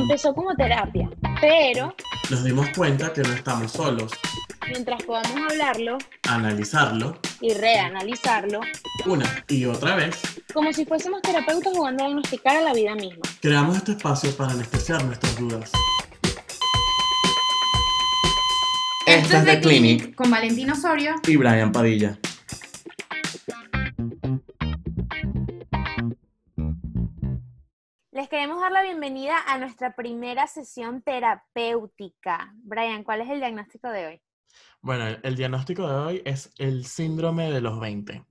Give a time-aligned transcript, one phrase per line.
[0.00, 1.08] empezó como terapia,
[1.40, 1.94] pero
[2.30, 4.12] Nos dimos cuenta que no estamos solos.
[4.68, 8.60] mientras podamos hablarlo Analizarlo y reanalizarlo,
[9.06, 10.20] una y otra vez,
[10.52, 13.22] como si fuésemos terapeutas jugando a diagnosticar a la vida misma.
[13.40, 15.70] creamos este espacio para anestesiar nuestras dudas.
[19.06, 21.14] Esto es The Clinic con Valentín Osorio.
[21.26, 22.16] Y Brian Padilla.
[28.70, 32.54] Dar la bienvenida a nuestra primera sesión terapéutica.
[32.62, 34.20] Brian, ¿cuál es el diagnóstico de hoy?
[34.80, 38.24] Bueno, el, diagnóstico de hoy es el síndrome de los 20.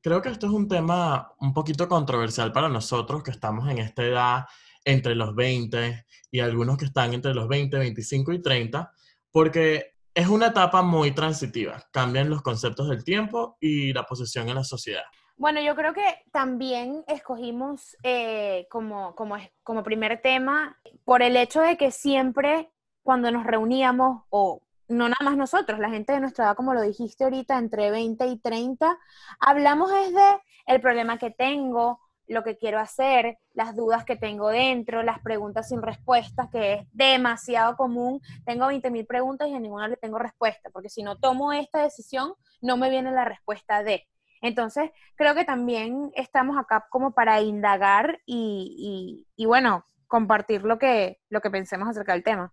[0.00, 4.04] Creo que esto es un tema un poquito controversial para nosotros que estamos en esta
[4.04, 4.44] edad
[4.84, 8.92] entre los 20 y algunos que están entre los 20, 25 y 30,
[9.32, 11.82] porque es una etapa muy transitiva.
[11.92, 15.04] Cambian los conceptos del tiempo y la posición en la sociedad.
[15.40, 21.62] Bueno, yo creo que también escogimos eh, como, como, como primer tema por el hecho
[21.62, 22.70] de que siempre
[23.02, 26.82] cuando nos reuníamos, o no nada más nosotros, la gente de nuestra edad, como lo
[26.82, 28.98] dijiste ahorita, entre 20 y 30,
[29.38, 34.50] hablamos es de el problema que tengo, lo que quiero hacer, las dudas que tengo
[34.50, 38.20] dentro, las preguntas sin respuestas, que es demasiado común.
[38.44, 41.82] Tengo 20 mil preguntas y a ninguna le tengo respuesta, porque si no tomo esta
[41.82, 44.06] decisión, no me viene la respuesta de.
[44.40, 50.78] Entonces, creo que también estamos acá como para indagar y, y- y, bueno, compartir lo
[50.78, 52.52] que, lo que pensemos acerca del tema.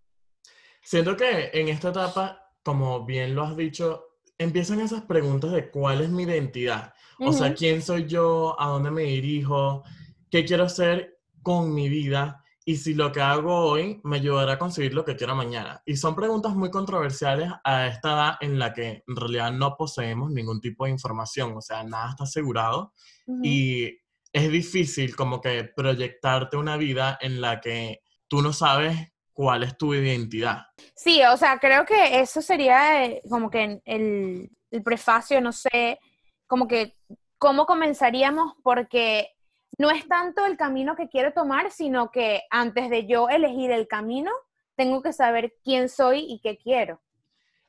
[0.82, 4.06] Siento que en esta etapa, como bien lo has dicho,
[4.38, 6.94] empiezan esas preguntas de cuál es mi identidad.
[7.24, 9.84] O sea, quién soy yo, a dónde me dirijo,
[10.32, 14.60] qué quiero hacer con mi vida y si lo que hago hoy me ayudará a
[14.60, 15.82] conseguir lo que quiero mañana.
[15.86, 20.32] Y son preguntas muy controversiales a esta edad en la que en realidad no poseemos
[20.32, 22.92] ningún tipo de información, o sea, nada está asegurado
[23.26, 23.40] Ujú.
[23.42, 23.98] y
[24.34, 29.78] es difícil como que proyectarte una vida en la que tú no sabes cuál es
[29.78, 30.64] tu identidad.
[30.94, 36.00] Sí, o sea, creo que eso sería eh, como que el, el prefacio, no sé,
[36.48, 36.98] como que
[37.38, 39.37] cómo comenzaríamos, porque
[39.78, 43.88] no es tanto el camino que quiero tomar, sino que antes de yo elegir el
[43.88, 44.32] camino,
[44.76, 47.02] tengo que saber quién soy y qué quiero.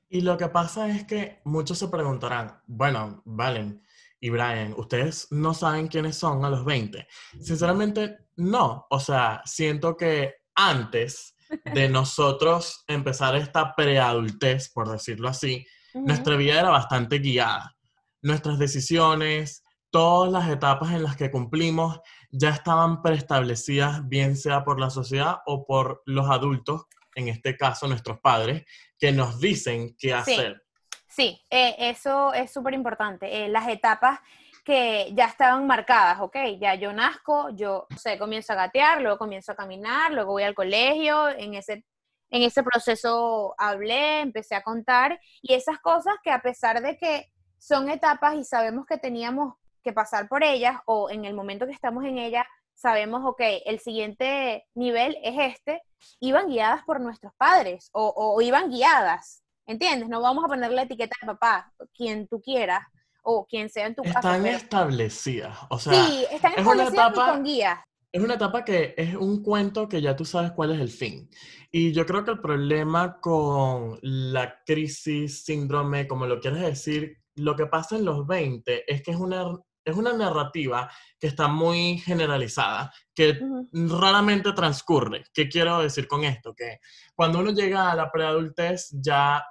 [0.09, 3.83] Y lo que pasa es que muchos se preguntarán, bueno, Valen
[4.21, 7.07] y Brian, ¿ustedes no saben quiénes son a los 20?
[7.41, 8.87] Sinceramente, no.
[8.89, 11.35] O sea, siento que antes
[11.75, 17.77] de nosotros empezar esta preadultez, por decirlo así, nuestra vida era bastante guiada.
[18.23, 22.01] Nuestras decisiones, todas las etapas en las que cumplimos
[22.31, 27.89] ya estaban preestablecidas, bien sea por la sociedad o por los adultos, en este caso
[27.89, 28.65] nuestros padres,
[28.99, 30.63] que nos dicen qué hacer.
[31.09, 33.45] Sí, eh, eso es súper importante.
[33.45, 34.21] Eh, las etapas
[34.65, 36.37] que ya estaban marcadas, ¿ok?
[36.61, 40.55] Ya yo nazco, yo, sé, comienzo a gatear, luego comienzo a caminar, luego voy al
[40.55, 41.87] colegio, en ese,
[42.29, 47.33] en ese proceso hablé, empecé a contar, y esas cosas que a pesar de que
[47.59, 51.73] son etapas y sabemos que teníamos que pasar por ellas, o en el momento que
[51.73, 55.83] estamos en ellas, sabemos, ok, el siguiente nivel es este,
[56.21, 60.09] iban guiadas por nuestros padres, o, o iban guiadas, ¿Entiendes?
[60.09, 62.87] No vamos a poner la etiqueta de papá, quien tú quieras,
[63.23, 64.17] o quien sea en tu caso.
[64.17, 65.59] Están establecidas.
[65.69, 67.79] O sea, sí, están es una establecidas y etapa- con guías.
[68.11, 71.29] es una etapa que es un cuento que ya tú sabes cuál es el fin.
[71.71, 77.55] Y yo creo que el problema con la crisis, síndrome, como lo quieres decir, lo
[77.55, 79.45] que pasa en los 20 es que es una,
[79.91, 83.69] es una narrativa que está muy generalizada, que Ujú.
[83.99, 85.25] raramente transcurre.
[85.33, 86.55] ¿Qué quiero decir con esto?
[86.55, 86.79] Que
[87.15, 89.45] cuando uno llega a la preadultez, ya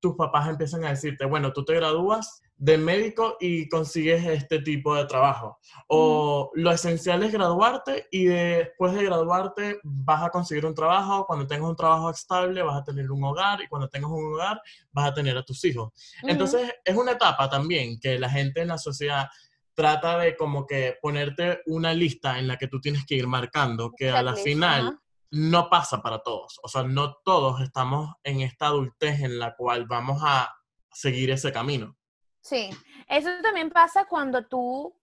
[0.00, 4.94] tus papás empiezan a decirte, bueno, tú te gradúas de médico y consigues este tipo
[4.94, 5.58] de trabajo.
[5.88, 11.24] O lo esencial es graduarte y después de graduarte vas a conseguir un trabajo.
[11.26, 14.60] Cuando tengas un trabajo estable vas a tener un hogar y cuando tengas un hogar
[14.92, 15.92] vas a tener a tus hijos.
[16.22, 16.32] Ujú.
[16.32, 19.28] Entonces, es una etapa también que la gente en la sociedad
[19.74, 23.92] trata de como que ponerte una lista en la que tú tienes que ir marcando,
[23.96, 24.98] que a la final
[25.30, 26.60] no pasa para todos.
[26.62, 30.54] O sea, no todos estamos en esta adultez en la cual vamos a
[30.92, 31.96] seguir ese camino.
[32.40, 32.70] Sí,
[33.08, 34.94] eso también pasa cuando tú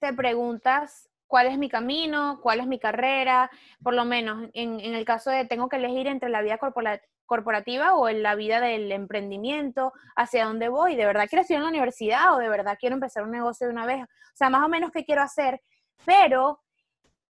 [0.00, 3.50] te preguntas cuál es mi camino, cuál es mi carrera,
[3.82, 7.00] por lo menos en, en el caso de tengo que elegir entre la vida corpora-
[7.28, 11.66] corporativa o en la vida del emprendimiento, hacia dónde voy, de verdad quiero estudiar en
[11.66, 14.64] la universidad o de verdad quiero empezar un negocio de una vez, o sea, más
[14.64, 15.60] o menos qué quiero hacer,
[16.04, 16.60] pero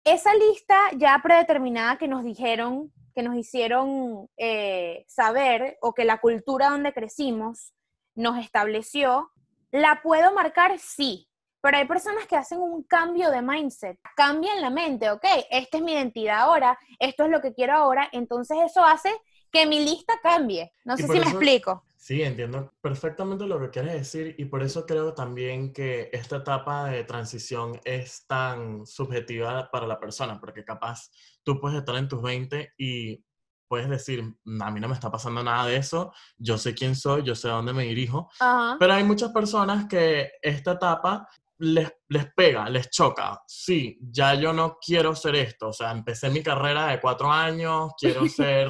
[0.03, 6.19] esa lista ya predeterminada que nos dijeron, que nos hicieron eh, saber o que la
[6.19, 7.74] cultura donde crecimos
[8.13, 9.31] nos estableció,
[9.71, 10.77] ¿la puedo marcar?
[10.77, 11.30] Sí,
[11.62, 15.83] pero hay personas que hacen un cambio de mindset, cambian la mente, ok, esta es
[15.83, 19.09] mi identidad ahora, esto es lo que quiero ahora, entonces eso hace
[19.56, 20.74] que mi lista cambie.
[20.84, 21.86] No sé si me explico.
[21.96, 26.90] Sí, entiendo perfectamente lo que quieres decir y por eso creo también que esta etapa
[26.90, 31.10] de transición es tan subjetiva para la persona, porque capaz
[31.44, 33.24] tú puedes estar en tus 20 y
[33.68, 34.22] puedes decir,
[34.60, 37.48] a mí no me está pasando nada de eso, yo sé quién soy, yo sé
[37.48, 38.30] a dónde me dirijo,
[38.78, 41.28] pero hay muchas personas que esta etapa
[41.58, 43.42] les, les pega, les choca.
[43.48, 47.94] Sí, ya yo no quiero ser esto, o sea, empecé mi carrera de cuatro años,
[47.98, 48.68] quiero ser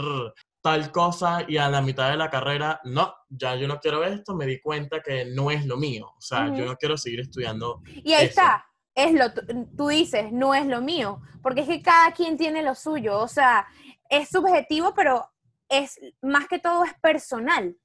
[0.66, 4.34] tal cosa y a la mitad de la carrera, no, ya yo no quiero esto,
[4.34, 7.84] me di cuenta que no es lo mío, o sea, yo no quiero seguir estudiando.
[8.04, 8.66] Y ahí está,
[8.96, 9.32] es lo,
[9.78, 13.28] tú dices, no es lo mío, porque es que cada quien tiene lo suyo, o
[13.28, 13.68] sea,
[14.10, 15.30] es subjetivo, pero
[15.70, 17.78] es más que todo es personal.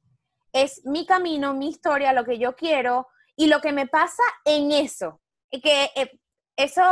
[0.50, 4.72] Es mi camino, mi historia, lo que yo quiero y lo que me pasa en
[4.72, 5.20] eso.
[5.50, 6.18] Y que eh,
[6.56, 6.82] eso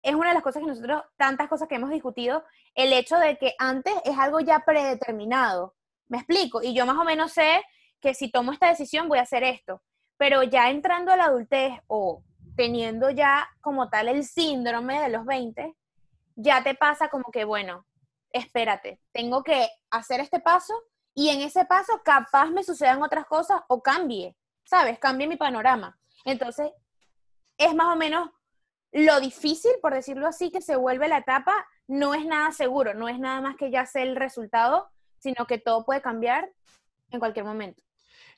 [0.00, 3.36] es una de las cosas que nosotros, tantas cosas que hemos discutido, el hecho de
[3.36, 5.74] que antes es algo ya predeterminado.
[6.08, 6.62] Me explico.
[6.62, 7.62] Y yo más o menos sé
[8.00, 9.82] que si tomo esta decisión voy a hacer esto.
[10.16, 12.22] Pero ya entrando a la adultez o
[12.56, 15.74] teniendo ya como tal el síndrome de los 20,
[16.36, 17.86] ya te pasa como que, bueno,
[18.30, 20.74] espérate, tengo que hacer este paso
[21.14, 24.98] y en ese paso capaz me sucedan otras cosas o cambie, ¿sabes?
[24.98, 25.98] Cambie mi panorama.
[26.24, 26.70] Entonces,
[27.58, 28.30] es más o menos
[28.92, 33.06] lo difícil, por decirlo así, que se vuelve la etapa, no es nada seguro, no
[33.08, 36.50] es nada más que ya sé el resultado, sino que todo puede cambiar
[37.10, 37.82] en cualquier momento.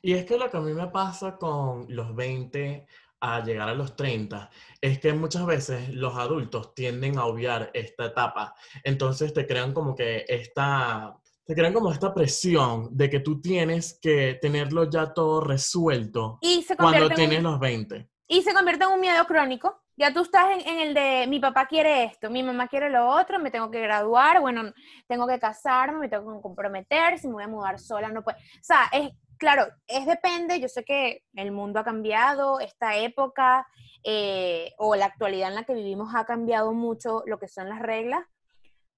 [0.03, 2.85] Y es que lo que a mí me pasa con los 20
[3.21, 8.07] a llegar a los 30 es que muchas veces los adultos tienden a obviar esta
[8.07, 8.55] etapa.
[8.83, 14.01] Entonces te crean como que esta, te crean como esta presión de que tú tienes
[14.03, 16.41] que tenerlo ya todo resuelto
[16.77, 18.11] cuando tienes los 20.
[18.27, 19.84] Y se convierte en un miedo crónico.
[19.97, 23.07] Ya tú estás en, en, el de mi papá quiere esto, mi mamá quiere lo
[23.07, 24.73] otro, me tengo que graduar, bueno,
[25.07, 28.37] tengo que casarme, me tengo que comprometer, si me voy a mudar sola, no puedo.
[28.37, 33.67] O sea, es, claro, es depende, yo sé que el mundo ha cambiado, esta época
[34.03, 37.81] eh, o la actualidad en la que vivimos ha cambiado mucho lo que son las
[37.81, 38.25] reglas,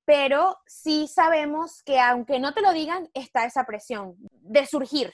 [0.06, 5.12] pero sí sabemos que aunque no te lo digan, está esa presión de surgir,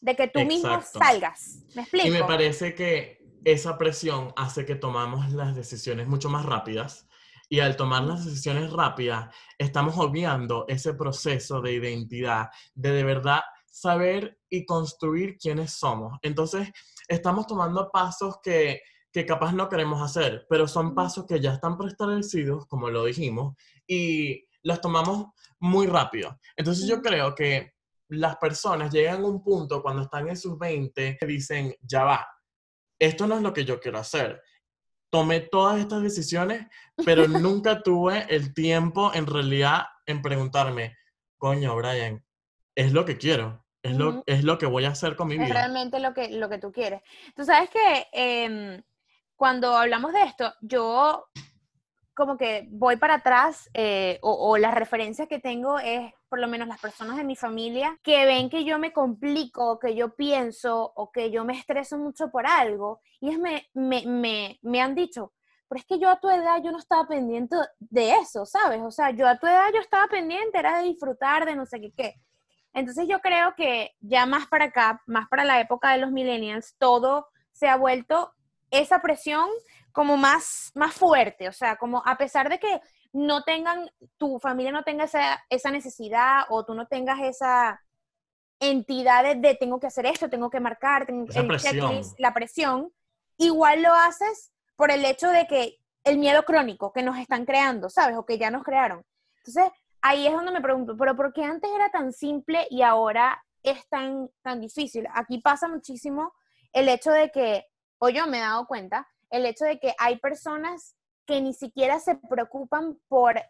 [0.00, 1.64] de que tú mismo salgas.
[1.74, 2.06] ¿Me explico?
[2.06, 7.06] Y me parece que esa presión hace que tomamos las decisiones mucho más rápidas.
[7.50, 13.40] Y al tomar las decisiones rápidas, estamos obviando ese proceso de identidad, de de verdad
[13.70, 16.18] saber y construir quiénes somos.
[16.22, 16.68] Entonces,
[17.06, 21.78] estamos tomando pasos que, que capaz no queremos hacer, pero son pasos que ya están
[21.78, 23.54] preestablecidos, como lo dijimos,
[23.86, 25.28] y los tomamos
[25.60, 26.38] muy rápido.
[26.56, 27.72] Entonces, yo creo que
[28.08, 32.26] las personas llegan a un punto cuando están en sus 20 que dicen, ya va,
[32.98, 34.42] esto no es lo que yo quiero hacer.
[35.10, 36.66] Tomé todas estas decisiones,
[37.04, 40.96] pero nunca tuve el tiempo en realidad en preguntarme,
[41.36, 42.24] coño, Brian,
[42.74, 43.64] es lo que quiero.
[43.80, 45.46] Es lo, es lo que voy a hacer con mi vida.
[45.46, 47.00] Es realmente lo que, lo que tú quieres.
[47.34, 48.82] Tú sabes que em,
[49.36, 51.28] cuando hablamos de esto, yo
[52.18, 56.66] como que voy para atrás eh, o, las referencias que tengo es por lo menos
[56.66, 61.12] las personas de mi familia que ven que yo me complico, que yo pienso o
[61.12, 65.32] que yo me estreso mucho por algo y es me, me, me, me han dicho,
[65.68, 68.80] pero es que yo a tu edad yo no estaba pendiente de eso, ¿sabes?
[68.82, 71.80] O sea, yo a tu edad yo estaba pendiente, era de disfrutar de no sé
[71.80, 72.14] qué qué.
[72.74, 76.74] Entonces yo creo que ya más para acá, más para la época de los millennials,
[76.78, 78.34] todo se ha vuelto
[78.72, 79.48] esa presión
[79.98, 82.80] como más, más fuerte, o sea, como a pesar de que
[83.12, 87.82] no tengan, tu familia no tenga esa, esa necesidad o tú no tengas esa
[88.60, 92.92] entidad de, tengo que hacer esto, tengo que marcar, tengo, el checklist, la presión,
[93.38, 97.90] igual lo haces por el hecho de que el miedo crónico que nos están creando,
[97.90, 98.16] ¿sabes?
[98.16, 99.04] O que ya nos crearon.
[99.38, 103.44] Entonces, ahí es donde me pregunto, pero ¿por qué antes era tan simple y ahora
[103.64, 105.08] es tan, tan difícil?
[105.12, 106.34] Aquí pasa muchísimo
[106.72, 107.66] el hecho de que,
[107.98, 112.00] o yo me he dado cuenta, el hecho de que hay personas que ni siquiera
[112.00, 113.40] se preocupan por,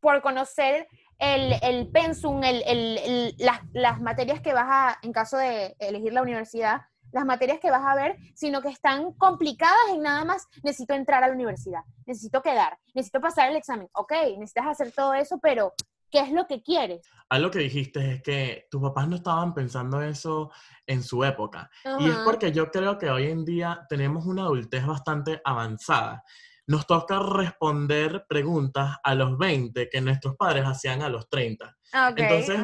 [0.00, 0.86] por conocer
[1.18, 6.22] el, el pensum, el, las, las materias que vas a, en caso de elegir la
[6.22, 10.94] universidad, las materias que vas a ver, sino que están complicadas en nada más, necesito
[10.94, 13.88] entrar a la universidad, necesito quedar, necesito pasar el examen.
[13.94, 15.72] Ok, necesitas hacer todo eso, pero
[16.16, 17.06] ¿qué es lo que quieres?
[17.28, 20.50] Algo que dijiste es que tus papás no estaban pensando eso
[20.86, 21.68] en su época.
[21.98, 26.22] Y es porque yo creo que hoy en día tenemos una adultez bastante avanzada.
[26.68, 31.76] Nos toca responder preguntas a los 20 que nuestros padres hacían a los 30.
[32.16, 32.60] Entonces,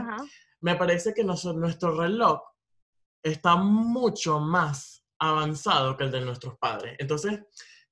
[0.61, 2.41] me parece que nuestro reloj
[3.23, 6.97] está mucho más avanzado que el de nuestros padres.
[6.99, 7.41] Entonces,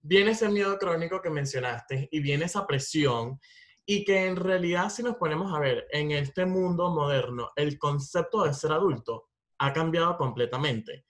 [0.00, 3.38] viene ese miedo crónico que mencionaste y viene esa presión
[3.86, 8.44] y que en realidad si nos ponemos a ver en este mundo moderno, el concepto
[8.44, 11.04] de ser adulto ha cambiado completamente.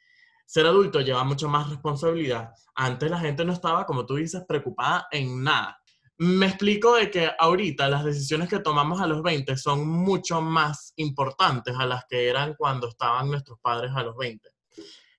[0.47, 2.51] Ser adulto lleva mucha más responsabilidad.
[2.75, 5.81] Antes la gente no estaba, como tú dices, preocupada en nada.
[6.19, 10.93] Me explico de que ahorita las decisiones que tomamos a los 20 son mucho más
[10.97, 14.49] importantes a las que eran cuando estaban nuestros padres a los 20.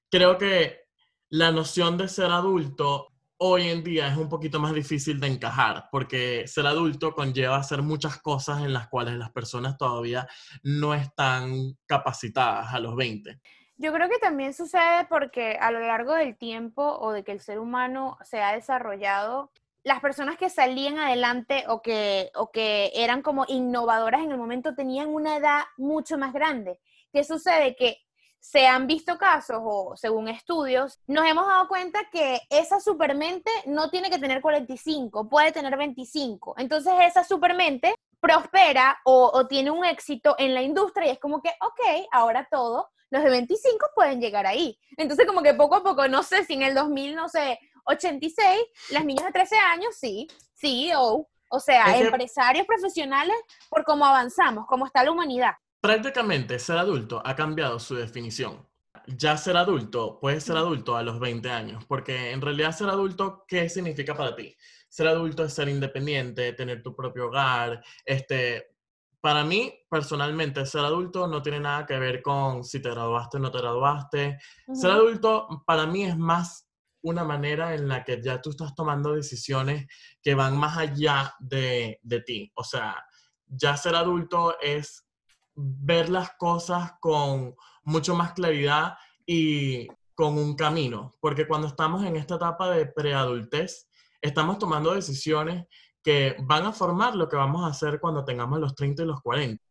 [0.09, 0.81] Creo que
[1.29, 3.10] la noción de ser adulto
[3.43, 7.81] hoy en día es un poquito más difícil de encajar, porque ser adulto conlleva hacer
[7.81, 10.27] muchas cosas en las cuales las personas todavía
[10.61, 13.39] no están capacitadas a los 20.
[13.77, 17.39] Yo creo que también sucede porque a lo largo del tiempo o de que el
[17.39, 19.51] ser humano se ha desarrollado,
[19.83, 24.75] las personas que salían adelante o que, o que eran como innovadoras en el momento
[24.75, 26.77] tenían una edad mucho más grande.
[27.11, 27.75] ¿Qué sucede?
[27.75, 27.97] Que
[28.41, 33.91] se han visto casos o según estudios, nos hemos dado cuenta que esa supermente no
[33.91, 36.55] tiene que tener 45, puede tener 25.
[36.57, 41.49] Entonces esa supermente prospera o, tiene un éxito en la industria y es como que,
[41.61, 44.77] ok, ahora todo, los de 25 pueden llegar ahí.
[44.97, 48.59] Entonces como que poco a poco, no sé si en el 2000, no sé, 86,
[48.89, 53.35] las niñas de 13 años, sí, CEO, o sea, empresarios profesionales
[53.69, 55.53] por cómo avanzamos, cómo está la humanidad.
[55.81, 58.67] Prácticamente ser adulto ha cambiado su definición.
[59.07, 63.45] Ya ser adulto, puedes ser adulto a los 20 años, porque en realidad ser adulto,
[63.47, 64.55] ¿qué significa para ti?
[64.87, 67.83] Ser adulto es ser independiente, tener tu propio hogar.
[68.05, 68.75] Este,
[69.21, 73.39] para mí, personalmente, ser adulto no tiene nada que ver con si te graduaste o
[73.39, 74.37] no te graduaste.
[74.71, 76.67] Ser adulto para mí es más
[77.01, 79.87] una manera en la que ya tú estás tomando decisiones
[80.21, 82.51] que van más allá de, de ti.
[82.53, 83.03] O sea,
[83.47, 85.07] ya ser adulto es
[85.55, 92.15] ver las cosas con mucho más claridad y con un camino, porque cuando estamos en
[92.15, 93.89] esta etapa de preadultez,
[94.21, 95.65] estamos tomando decisiones
[96.03, 99.21] que van a formar lo que vamos a hacer cuando tengamos los 30 y los
[99.21, 99.63] 40.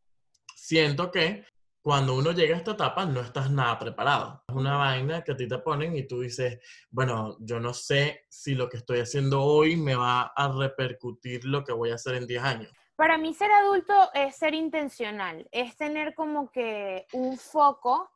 [0.55, 1.45] Siento que
[1.83, 4.43] cuando uno llega a esta etapa no estás nada preparado.
[4.47, 6.59] Es una vaina que a ti te ponen y tú dices,
[6.91, 11.65] bueno, yo no sé si lo que estoy haciendo hoy me va a repercutir lo
[11.65, 12.73] que voy a hacer en 10 años.
[13.01, 18.11] Para mí ser adulto es ser intencional, es tener como que un foco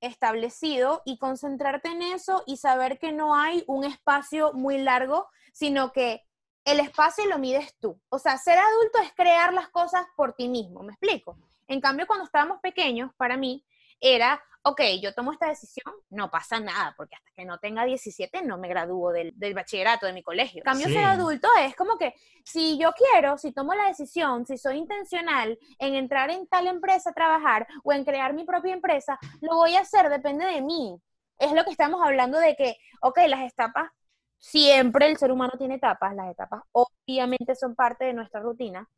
[0.00, 5.92] establecido y concentrarte en eso y saber que no hay un espacio muy largo, sino
[5.92, 6.22] que
[6.64, 8.00] el espacio lo mides tú.
[8.08, 11.36] O sea, ser adulto es crear las cosas por ti mismo, ¿me explico?
[11.68, 13.62] En cambio, cuando estábamos pequeños, para mí,
[14.00, 18.42] era, ok, yo tomo esta decisión, no pasa nada, porque hasta que no tenga 17
[18.42, 20.58] no me gradúo del, bachillerato de mi colegio.
[20.58, 22.14] En cambio, ser adulto es como que
[22.44, 27.10] si yo quiero, si tomo la decisión, si soy intencional en entrar en tal empresa
[27.10, 31.00] a trabajar o en crear mi propia empresa, lo voy a hacer, depende de mí.
[31.38, 33.90] Es lo que estamos hablando de que, ok, las etapas,
[34.38, 38.88] siempre el ser humano tiene etapas, las etapas obviamente son parte de nuestra rutina,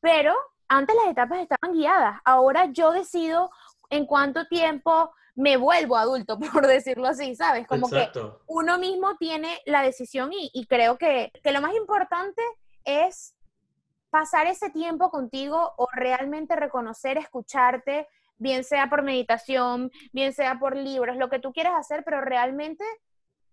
[0.00, 0.34] pero
[0.68, 3.50] antes las etapas estaban guiadas, ahora yo decido
[3.90, 7.66] en cuánto tiempo me vuelvo adulto, por decirlo así, ¿sabes?
[7.66, 8.08] Como que
[8.46, 12.42] uno mismo tiene la decisión y, creo que, que lo más importante
[12.84, 13.34] es
[14.10, 20.76] pasar ese tiempo contigo o realmente reconocer, escucharte, bien sea por meditación, bien sea por
[20.76, 22.84] libros, lo que tú quieras hacer, pero realmente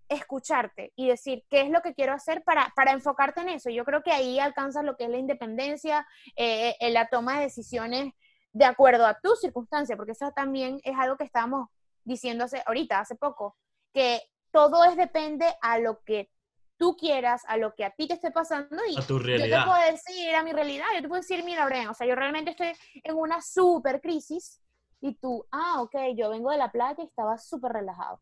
[0.09, 3.69] escucharte y decir qué es lo que quiero hacer para, para enfocarte en eso.
[3.69, 7.43] Yo creo que ahí alcanzas lo que es la independencia, eh, eh la toma de
[7.43, 8.13] decisiones
[8.57, 11.69] de acuerdo a tu circunstancia, porque eso también es algo que estábamos
[12.03, 13.55] diciendo hace, ahorita, hace poco,
[13.93, 14.21] que
[14.51, 16.31] todo es depende a lo que
[16.77, 19.47] tú quieras, a lo que a ti te esté pasando y a tu realidad.
[19.47, 22.07] yo te puedo decir a mi realidad, yo te puedo decir, mira, Bren, o sea,
[22.07, 22.73] yo realmente estoy
[23.03, 24.59] en una super crisis
[25.01, 28.21] y tú, ah, ok, yo vengo de la playa y estaba súper relajado.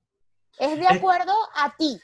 [0.60, 2.00] Es de acuerdo a ti.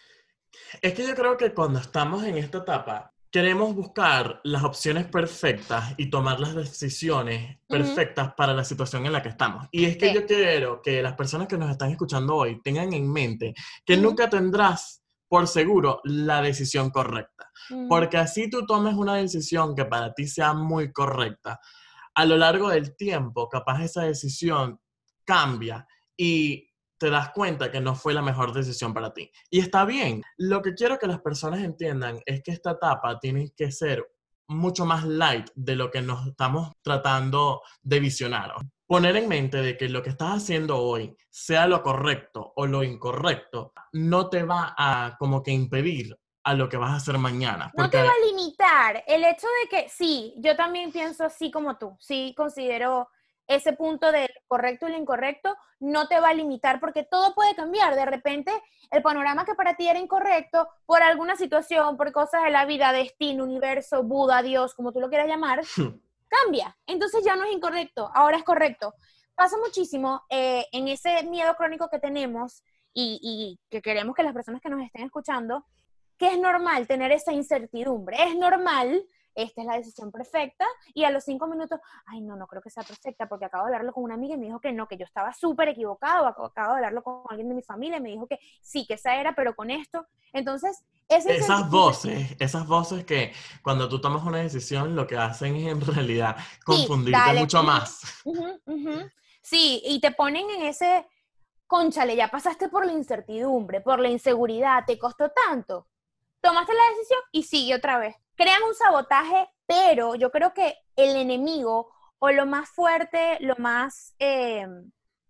[0.81, 5.93] Es que yo creo que cuando estamos en esta etapa, queremos buscar las opciones perfectas
[5.97, 9.67] y tomar las decisiones perfectas para la situación en la que estamos.
[9.71, 13.09] Y es que yo quiero que las personas que nos están escuchando hoy tengan en
[13.11, 13.53] mente
[13.85, 17.49] que nunca tendrás por seguro la decisión correcta.
[17.87, 21.57] Porque así tú tomes una decisión que para ti sea muy correcta,
[22.13, 24.77] a lo largo del tiempo, capaz esa decisión
[25.23, 26.70] cambia y
[27.01, 29.31] te das cuenta que no fue la mejor decisión para ti.
[29.49, 30.21] Y está bien.
[30.37, 34.07] Lo que quiero que las personas entiendan es que esta etapa tiene que ser
[34.47, 38.53] mucho más light de lo que nos estamos tratando de visionar.
[38.85, 42.83] Poner en mente de que lo que estás haciendo hoy, sea lo correcto o lo
[42.83, 47.71] incorrecto, no te va a como que impedir a lo que vas a hacer mañana.
[47.75, 49.03] No te va a limitar.
[49.07, 53.09] El hecho de que, sí, yo también pienso así como tú, sí considero
[53.47, 57.55] ese punto de correcto y lo incorrecto no te va a limitar porque todo puede
[57.55, 57.95] cambiar.
[57.95, 58.51] De repente,
[58.91, 62.91] el panorama que para ti era incorrecto por alguna situación, por cosas de la vida,
[62.91, 65.61] destino, universo, Buda, Dios, como tú lo quieras llamar,
[66.27, 66.77] cambia.
[66.85, 68.93] Entonces ya no es incorrecto, ahora es correcto.
[69.35, 72.61] Pasa muchísimo eh, en ese miedo crónico que tenemos
[72.93, 75.65] y, y que queremos que las personas que nos estén escuchando,
[76.17, 78.17] que es normal tener esa incertidumbre.
[78.21, 79.01] Es normal
[79.35, 82.69] esta es la decisión perfecta, y a los cinco minutos, ay, no, no creo que
[82.69, 84.97] sea perfecta, porque acabo de hablarlo con una amiga y me dijo que no, que
[84.97, 88.27] yo estaba súper equivocado, acabo de hablarlo con alguien de mi familia y me dijo
[88.27, 90.05] que sí, que esa era, pero con esto.
[90.33, 95.67] Entonces, esas voces, esas voces que cuando tú tomas una decisión lo que hacen es
[95.67, 98.01] en realidad confundirte mucho más.
[99.41, 101.07] Sí, y te ponen en ese,
[101.67, 105.87] conchale, ya pasaste por la incertidumbre, por la inseguridad, te costó tanto.
[106.39, 111.15] Tomaste la decisión y sigue otra vez crean un sabotaje, pero yo creo que el
[111.15, 114.67] enemigo o lo más fuerte, lo más eh,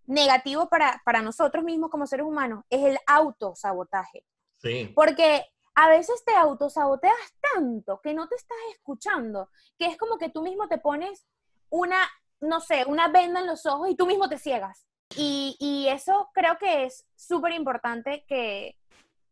[0.06, 4.26] negativo para, para nosotros mismos como seres humanos es el autosabotaje.
[4.62, 4.92] Sí.
[4.96, 7.16] Porque a veces te autosaboteas
[7.54, 11.26] tanto que no te estás escuchando, que es como que tú mismo te pones
[11.70, 11.98] una,
[12.42, 14.86] no sé, una venda en los ojos y tú mismo te ciegas.
[15.16, 18.78] Y, y eso creo que es súper importante que,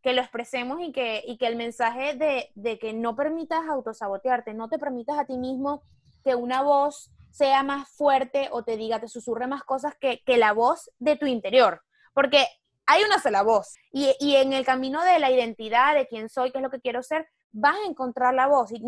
[0.01, 4.53] que lo expresemos y que, y que el mensaje de, de, que no permitas autosabotearte,
[4.53, 5.81] no te permitas a ti mismo
[6.23, 10.37] que una voz sea más fuerte o te diga, te susurre más cosas que, que
[10.37, 11.81] la voz de tu interior.
[12.13, 12.45] Porque
[12.85, 13.75] hay una sola voz.
[13.91, 16.81] Y, y, en el camino de la identidad, de quién soy, qué es lo que
[16.81, 18.71] quiero ser, vas a encontrar la voz.
[18.71, 18.81] Y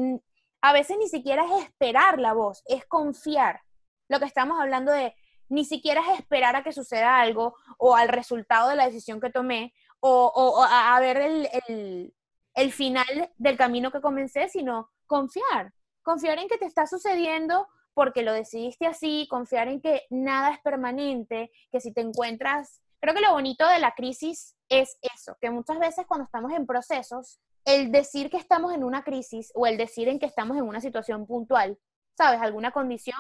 [0.62, 3.62] a veces ni siquiera es esperar la voz, es confiar.
[4.08, 5.16] Lo que estamos hablando de
[5.50, 9.30] ni siquiera es esperar a que suceda algo o al resultado de la decisión que
[9.30, 12.14] tomé o, a, ver el,
[12.56, 18.24] el, final del camino que comencé, sino confiar, confiar en que te está sucediendo porque
[18.24, 23.22] lo decidiste así, confiar en que nada es permanente, que si te encuentras, creo que
[23.22, 27.92] lo bonito de la crisis es eso, que muchas veces cuando estamos en procesos, el
[27.92, 31.28] decir que estamos en una crisis o el decir en que estamos en una situación
[31.28, 31.78] puntual,
[32.18, 32.42] ¿sabes?
[32.42, 33.20] Alguna condición,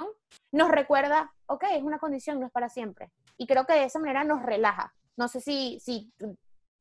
[0.51, 3.11] nos recuerda, ok, es una condición, no es para siempre.
[3.37, 4.93] Y creo que de esa manera nos relaja.
[5.17, 6.11] No sé si, si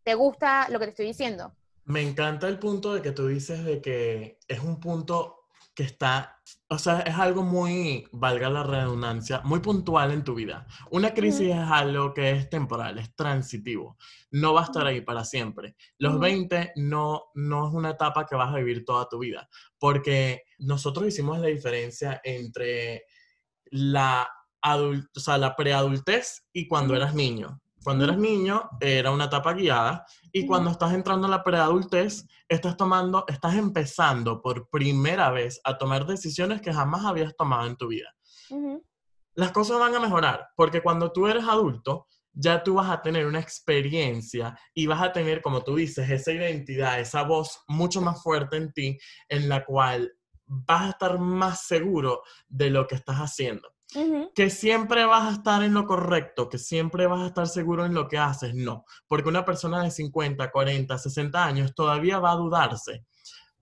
[0.02, 1.54] ¿Te gusta lo que te estoy diciendo?
[1.84, 5.40] Me encanta el punto de que tú dices de que es un punto
[5.74, 10.66] que está, o sea, es algo muy, valga la redundancia, muy puntual en tu vida.
[10.90, 13.96] Una crisis es algo que es temporal, es transitivo,
[14.30, 15.76] no va a estar ahí para siempre.
[15.98, 20.42] Los 20 no, no es una etapa que vas a vivir toda tu vida, porque
[20.58, 23.04] nosotros hicimos la diferencia entre
[23.70, 24.28] la,
[24.62, 27.60] adult o sea, la preadultez y cuando eras niño.
[27.82, 32.76] Cuando eras niño era una etapa guiada y cuando estás entrando a la preadultez estás
[32.76, 37.88] tomando, estás empezando por primera vez a tomar decisiones que jamás habías tomado en tu
[37.88, 38.14] vida.
[39.34, 43.26] Las cosas van a mejorar porque cuando tú eres adulto ya tú vas a tener
[43.26, 48.22] una experiencia y vas a tener, como tú dices, esa identidad, esa voz mucho más
[48.22, 50.12] fuerte en ti en la cual
[50.46, 53.72] vas a estar más seguro de lo que estás haciendo.
[54.34, 57.94] Que siempre vas a estar en lo correcto, que siempre vas a estar seguro en
[57.94, 58.84] lo que haces, no.
[59.08, 63.04] Porque una persona de 50, 40, 60 años todavía va a dudarse.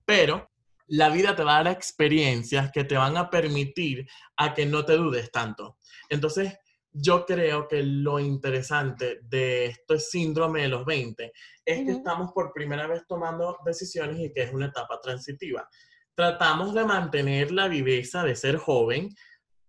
[0.04, 0.50] Pero
[0.88, 4.84] la vida te va a dar experiencias que te van a permitir a que no
[4.84, 5.76] te dudes tanto.
[6.08, 6.58] Entonces,
[6.90, 11.32] yo creo que lo interesante de este síndrome de los 20
[11.64, 15.68] es que estamos por primera vez tomando decisiones y que es una etapa transitiva.
[16.14, 19.10] Tratamos de mantener la viveza de ser joven,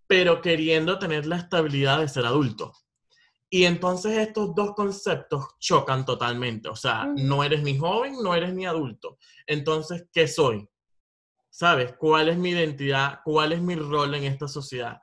[0.09, 2.73] pero queriendo tener la estabilidad de ser adulto.
[3.47, 6.67] Y entonces estos dos conceptos chocan totalmente.
[6.67, 9.19] O sea, no eres ni joven, no eres ni adulto.
[9.45, 10.67] Entonces, ¿qué soy?
[11.51, 11.93] ¿Sabes?
[11.93, 13.19] ¿Cuál es mi identidad?
[13.23, 14.99] ¿Cuál es mi rol en esta sociedad?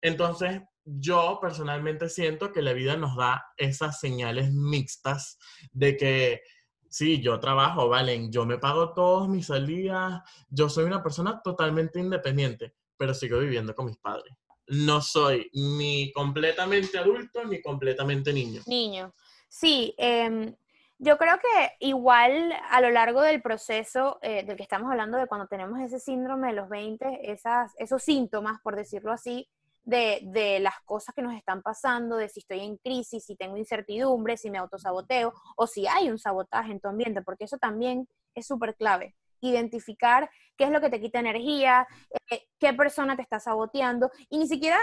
[0.00, 5.38] Entonces, yo personalmente siento que la vida nos da esas señales mixtas
[5.70, 6.40] de que
[6.88, 12.00] sí, yo trabajo, Valen, yo me pago todos mis salidas, yo soy una persona totalmente
[12.00, 14.34] independiente, pero sigo viviendo con mis padres
[14.68, 18.62] no soy ni completamente adulto ni completamente niño.
[18.66, 19.14] Niño.
[19.48, 20.54] Sí, em,
[20.98, 25.26] yo creo que igual a lo largo del proceso eh, del que estamos hablando, de
[25.26, 29.48] cuando tenemos ese síndrome de los 20, esas, esos síntomas, por decirlo así,
[29.84, 33.56] de, de, las cosas que nos están pasando, de si estoy en crisis, si tengo
[33.56, 38.08] incertidumbre, si me autosaboteo o si hay un sabotaje en tu ambiente, porque eso también
[38.34, 41.86] es súper clave identificar qué es lo que te quita energía,
[42.30, 44.78] eh, qué persona te está saboteando, y ni siquiera,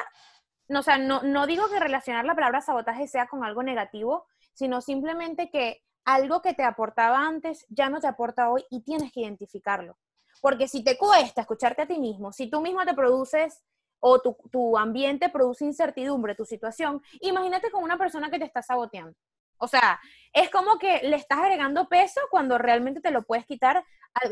[0.67, 4.27] no, o sea, no, no digo que relacionar la palabra sabotaje sea con algo negativo,
[4.53, 9.11] sino simplemente que algo que te aportaba antes ya no te aporta hoy y tienes
[9.11, 9.97] que identificarlo.
[10.41, 13.63] Porque si te cuesta escucharte a ti mismo, si tú mismo te produces
[13.99, 18.61] o tu, tu ambiente produce incertidumbre, tu situación, imagínate con una persona que te está
[18.61, 19.17] saboteando.
[19.57, 20.01] O sea,
[20.33, 23.85] es como que le estás agregando peso cuando realmente te lo puedes quitar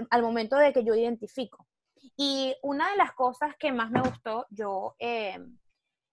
[0.10, 1.67] al, momento de que yo identifico.
[2.17, 5.38] Y una de las cosas que más me gustó, yo eh,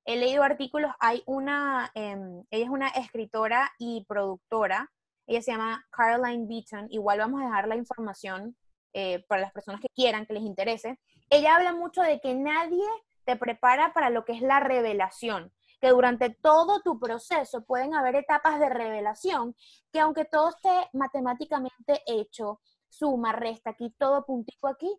[0.04, 4.90] he leído artículos, hay una, em, ella es una escritora y productora,
[5.26, 8.56] ella se llama Caroline Beaton, igual vamos a dejar la información
[8.94, 10.98] eh, para las personas que quieran, que les interese.
[11.28, 12.84] Ella habla mucho de que nadie
[13.24, 18.16] te prepara para lo que es la revelación, que durante todo tu proceso pueden haber
[18.16, 19.54] etapas de revelación,
[19.92, 24.90] que aunque todo esté matemáticamente hecho, suma, resta aquí, todo puntico aquí,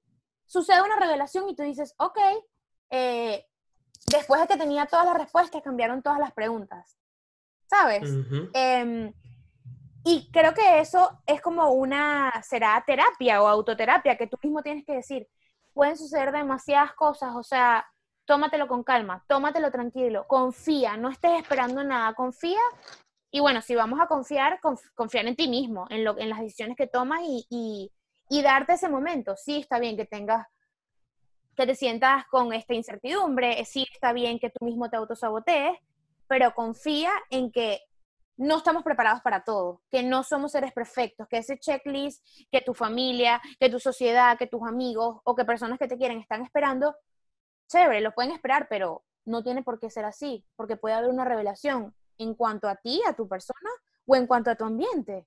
[0.46, 2.18] sucede una revelación y tú dices, ok,
[2.90, 3.46] eh,
[4.08, 6.98] después de que tenía todas las respuestas, cambiaron todas las preguntas,
[7.68, 8.10] ¿sabes?
[8.54, 9.14] Em,
[10.04, 14.86] y creo que eso es como una, será terapia o autoterapia, que tú mismo tienes
[14.86, 15.28] que decir,
[15.74, 17.86] pueden suceder demasiadas cosas, o sea,
[18.26, 22.60] tómatelo con calma, tómatelo tranquilo, confía, no estés esperando nada, confía.
[23.32, 24.60] Y bueno, si vamos a confiar,
[24.96, 27.92] confiar en ti mismo, en, lo, en las decisiones que tomas y,
[28.30, 29.36] y darte ese momento.
[29.36, 30.48] Sí, está bien que tengas,
[31.56, 35.78] que te sientas con esta incertidumbre, sí, está bien que tú mismo te autosabotees,
[36.28, 37.82] pero confía en que
[38.38, 42.74] no estamos preparados para todo, que no somos seres perfectos, que ese checklist que tu
[42.74, 46.96] familia, que tu sociedad, que tus amigos o que personas que te quieren están esperando,
[47.68, 51.26] chévere, lo pueden esperar, pero no tiene por qué ser así, porque puede haber una
[51.26, 53.72] revelación en cuanto a ti, a tu persona
[54.06, 55.26] o en cuanto a tu ambiente.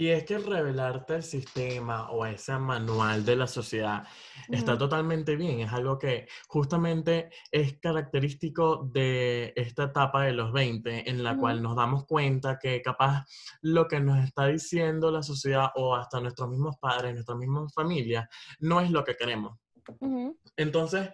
[0.00, 4.06] Y es que revelarte el sistema o ese manual de la sociedad
[4.48, 5.58] está totalmente bien.
[5.58, 11.60] Es algo que justamente es característico de esta etapa de los 20, en la cual
[11.60, 13.24] nos damos cuenta que capaz
[13.60, 18.28] lo que nos está diciendo la sociedad o hasta nuestros mismos padres, nuestras mismas familias,
[18.60, 19.58] no es lo que queremos.
[20.56, 21.10] Entonces,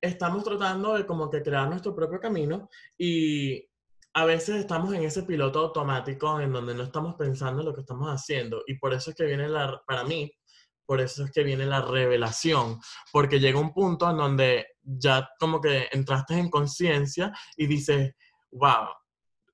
[0.00, 3.67] estamos tratando de como que crear nuestro propio camino y
[4.14, 7.82] a veces estamos en ese piloto automático en donde no estamos pensando en lo que
[7.82, 10.32] estamos haciendo y por eso es que viene la, para mí,
[10.86, 12.80] por eso es que viene la revelación,
[13.12, 18.14] porque llega un punto en donde ya como que entraste en conciencia y dices,
[18.50, 18.88] wow,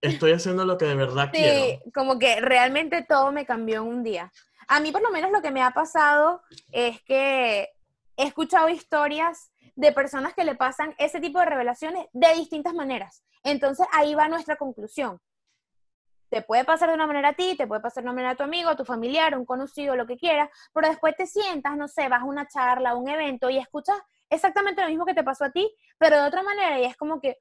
[0.00, 1.64] estoy haciendo lo que de verdad quiero.
[1.64, 4.30] Sí, como que realmente todo me cambió en un día.
[4.68, 7.68] A mí por lo menos lo que me ha pasado es que
[8.16, 13.24] he escuchado historias de personas que le pasan ese tipo de revelaciones de distintas maneras.
[13.42, 15.20] Entonces ahí va nuestra conclusión.
[16.30, 18.36] Te puede pasar de una manera a ti, te puede pasar de una manera a
[18.36, 21.76] tu amigo, a tu familiar, a un conocido, lo que quieras, pero después te sientas,
[21.76, 23.96] no sé, vas a una charla, a un evento y escuchas
[24.30, 27.20] exactamente lo mismo que te pasó a ti, pero de otra manera y es como
[27.20, 27.38] que,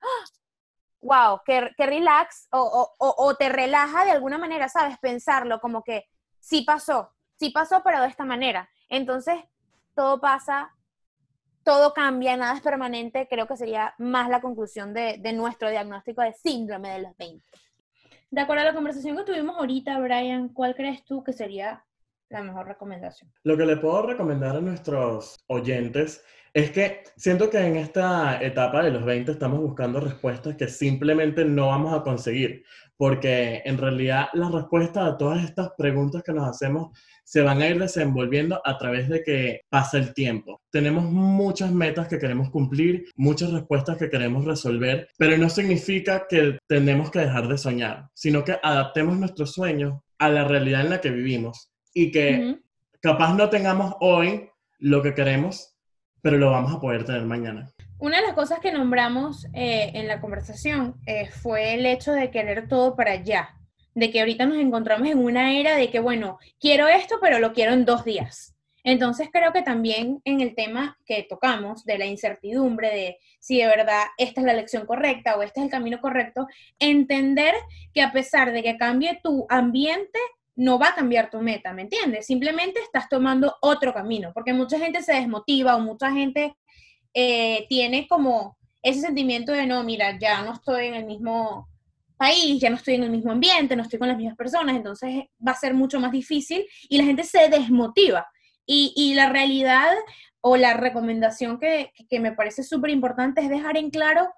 [1.02, 1.42] wow, ¡ah!
[1.46, 5.00] que, relax o, o te relaja de alguna manera, ¿sabes?
[5.00, 6.06] Pensarlo como que
[6.40, 8.70] sí pasó, sí pasó, pero de esta manera.
[8.90, 9.36] Entonces,
[9.96, 10.76] todo pasa,
[11.64, 16.34] todo cambia, nada es permanente, creo que sería más la conclusión de, nuestro diagnóstico de
[16.34, 17.44] síndrome de los 20.
[18.32, 21.84] De acuerdo a la conversación que tuvimos ahorita, Brian, ¿cuál crees tú que sería
[22.30, 23.32] la mejor recomendación?
[23.44, 26.24] Lo que le puedo recomendar a nuestros oyentes
[26.54, 31.46] es que siento que en esta etapa de los 20 estamos buscando respuestas que simplemente
[31.46, 32.64] no vamos a conseguir,
[32.96, 37.68] porque en realidad las respuestas a todas estas preguntas que nos hacemos se van a
[37.68, 40.62] ir desenvolviendo a través de que pasa el tiempo.
[40.72, 46.58] Tenemos muchas metas que queremos cumplir, muchas respuestas que queremos resolver, pero no significa que
[46.68, 51.02] tenemos que dejar de soñar, sino que adaptemos nuestros sueños a la realidad en la
[51.02, 52.58] que vivimos y que
[53.02, 55.76] capaz no tengamos hoy lo que queremos,
[56.22, 57.70] pero lo vamos a poder tener mañana.
[58.00, 62.32] Una de las cosas que nombramos eh, en la conversación eh, fue el hecho de
[62.32, 63.50] querer todo para allá
[63.96, 67.54] de que ahorita nos encontramos en una era de que, bueno, quiero esto, pero lo
[67.54, 68.54] quiero en dos días.
[68.84, 73.68] Entonces creo que también en el tema que tocamos de la incertidumbre de si de
[73.68, 76.48] verdad esta es la elección correcta o este es el camino correcto,
[76.80, 77.54] entender
[77.94, 80.20] que a pesar de que cambie tu ambiente,
[80.56, 82.28] no va a cambiar tu meta, ¿me entiendes?
[82.28, 86.54] Simplemente estás tomando otro camino, porque mucha gente se desmotiva o mucha gente
[87.14, 91.70] eh, tiene como ese sentimiento de no, mira, ya no estoy en el mismo
[92.18, 95.26] país, ya no estoy en el mismo ambiente, no estoy con las mismas personas, entonces
[95.46, 98.28] va a ser mucho más difícil y la gente se desmotiva.
[98.66, 99.92] Y, la realidad
[100.40, 104.30] o la recomendación que, que me parece súper importante es dejar en claro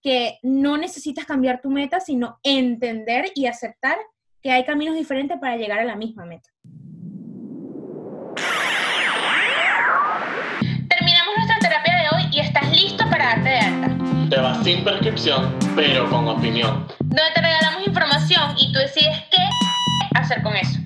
[0.00, 3.98] que no necesitas cambiar tu meta, sino entender y aceptar
[4.42, 6.50] que hay caminos diferentes para llegar a la misma meta.
[10.88, 14.28] Terminamos nuestra terapia de hoy y estás listo para darte de alta.
[14.30, 16.86] Te vas sin prescripción, pero con opinión.
[17.12, 20.78] Donde te regalamos información y tú decides qué hacer con eso.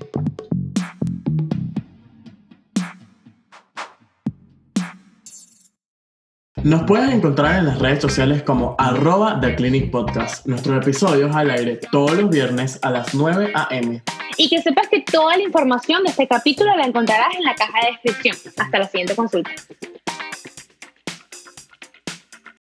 [6.63, 10.45] Nos puedes encontrar en las redes sociales como arroba The Clinic Podcast.
[10.47, 14.03] Nuestros episodios al aire todos los viernes a las 9 a.m.
[14.35, 17.79] Y que sepas que toda la información de este capítulo la encontrarás en la caja
[17.85, 18.53] de descripción.
[18.57, 19.51] Hasta la siguiente consulta.